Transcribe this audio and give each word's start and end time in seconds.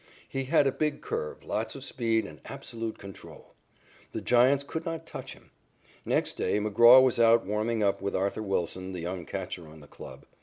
He 0.27 0.45
had 0.45 0.65
a 0.65 0.71
big 0.71 1.01
curve, 1.01 1.43
lots 1.43 1.75
of 1.75 1.83
speed, 1.83 2.25
and 2.25 2.41
absolute 2.45 2.97
control. 2.97 3.53
The 4.13 4.21
Giants 4.21 4.63
could 4.63 4.83
not 4.83 5.05
touch 5.05 5.33
him. 5.33 5.51
Next 6.05 6.33
day 6.33 6.57
McGraw 6.59 7.03
was 7.03 7.19
out 7.19 7.45
warming 7.45 7.83
up 7.83 8.01
with 8.01 8.15
Arthur 8.15 8.41
Wilson, 8.41 8.93
the 8.93 9.01
young 9.01 9.27
catcher 9.27 9.67
on 9.67 9.79
the 9.79 9.85
club. 9.87 10.25